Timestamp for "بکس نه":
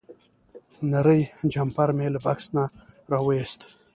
2.25-2.63